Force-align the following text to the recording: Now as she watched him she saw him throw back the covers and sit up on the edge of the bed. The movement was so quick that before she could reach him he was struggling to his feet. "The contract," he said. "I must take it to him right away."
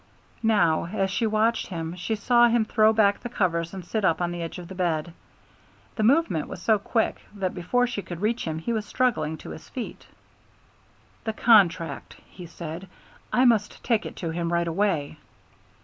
Now 0.41 0.85
as 0.91 1.11
she 1.11 1.27
watched 1.27 1.67
him 1.67 1.95
she 1.95 2.15
saw 2.15 2.47
him 2.47 2.65
throw 2.65 2.91
back 2.91 3.19
the 3.19 3.29
covers 3.29 3.71
and 3.71 3.85
sit 3.85 4.03
up 4.03 4.19
on 4.19 4.31
the 4.31 4.41
edge 4.41 4.57
of 4.57 4.67
the 4.67 4.73
bed. 4.73 5.13
The 5.95 6.01
movement 6.01 6.47
was 6.47 6.59
so 6.59 6.79
quick 6.79 7.21
that 7.35 7.53
before 7.53 7.85
she 7.85 8.01
could 8.01 8.19
reach 8.19 8.45
him 8.45 8.57
he 8.57 8.73
was 8.73 8.83
struggling 8.87 9.37
to 9.37 9.51
his 9.51 9.69
feet. 9.69 10.07
"The 11.25 11.33
contract," 11.33 12.15
he 12.27 12.47
said. 12.47 12.89
"I 13.31 13.45
must 13.45 13.83
take 13.83 14.07
it 14.07 14.15
to 14.15 14.31
him 14.31 14.51
right 14.51 14.67
away." 14.67 15.19